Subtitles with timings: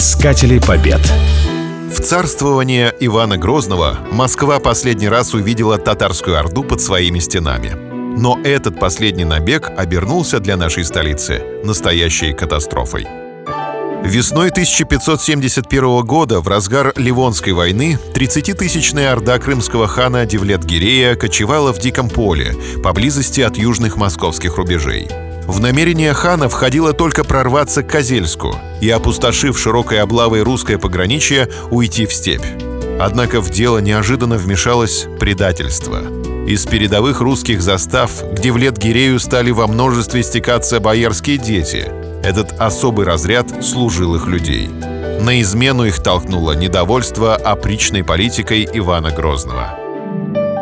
[0.00, 1.02] Искатели побед.
[1.92, 7.72] В царствование Ивана Грозного Москва последний раз увидела татарскую орду под своими стенами.
[8.18, 13.06] Но этот последний набег обернулся для нашей столицы настоящей катастрофой.
[14.02, 22.08] Весной 1571 года, в разгар Ливонской войны, 30-тысячная орда крымского хана Девлет-Гирея кочевала в Диком
[22.08, 25.08] поле, поблизости от южных московских рубежей.
[25.50, 32.06] В намерение хана входило только прорваться к Козельску и, опустошив широкой облавой русское пограничье, уйти
[32.06, 32.44] в степь.
[33.00, 35.98] Однако в дело неожиданно вмешалось предательство.
[36.46, 41.90] Из передовых русских застав к Девлет-Гирею стали во множестве стекаться боярские дети.
[42.22, 44.68] Этот особый разряд служилых людей.
[44.68, 49.89] На измену их толкнуло недовольство опричной политикой Ивана Грозного.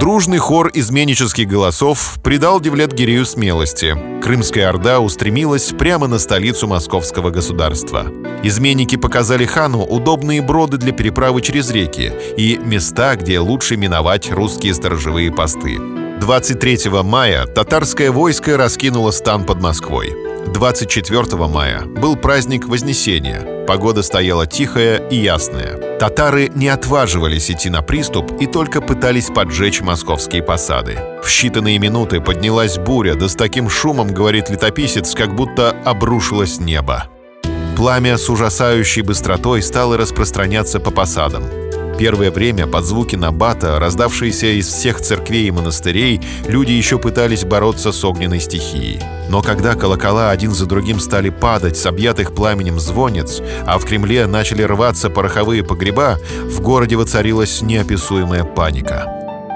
[0.00, 3.94] Дружный хор изменнических голосов придал Девлет-Гирею смелости.
[4.22, 8.06] Крымская Орда устремилась прямо на столицу московского государства.
[8.42, 14.72] Изменники показали хану удобные броды для переправы через реки и места, где лучше миновать русские
[14.72, 15.78] сторожевые посты.
[16.18, 20.16] 23 мая татарское войско раскинуло стан под Москвой.
[20.46, 23.66] 24 мая был праздник Вознесения.
[23.66, 25.89] Погода стояла тихая и ясная.
[26.00, 30.98] Татары не отваживались идти на приступ и только пытались поджечь московские посады.
[31.22, 37.04] В считанные минуты поднялась буря, да с таким шумом, говорит летописец, как будто обрушилось небо.
[37.76, 41.44] Пламя с ужасающей быстротой стало распространяться по посадам.
[42.00, 47.92] Первое время под звуки набата, раздавшиеся из всех церквей и монастырей, люди еще пытались бороться
[47.92, 49.02] с огненной стихией.
[49.28, 54.26] Но когда колокола один за другим стали падать с объятых пламенем звонец, а в Кремле
[54.26, 59.04] начали рваться пороховые погреба, в городе воцарилась неописуемая паника.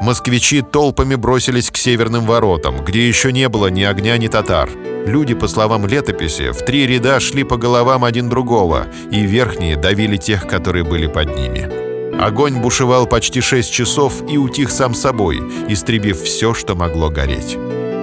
[0.00, 4.70] Москвичи толпами бросились к северным воротам, где еще не было ни огня, ни татар.
[5.04, 10.16] Люди, по словам летописи, в три ряда шли по головам один другого, и верхние давили
[10.16, 11.79] тех, которые были под ними.
[12.20, 17.56] Огонь бушевал почти 6 часов и утих сам собой, истребив все, что могло гореть.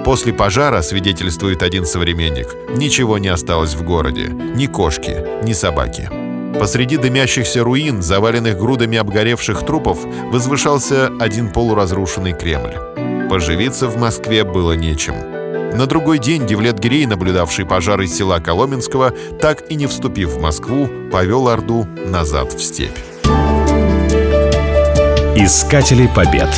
[0.04, 4.26] После пожара, свидетельствует один современник, ничего не осталось в городе.
[4.26, 6.10] Ни кошки, ни собаки.
[6.58, 9.98] Посреди дымящихся руин, заваленных грудами обгоревших трупов,
[10.32, 13.28] возвышался один полуразрушенный Кремль.
[13.30, 15.14] Поживиться в Москве было нечем.
[15.76, 20.40] На другой день Девлет Гирей, наблюдавший пожар из села Коломенского, так и не вступив в
[20.40, 22.98] Москву, повел Орду назад в степь.
[25.40, 26.48] Искатели побед.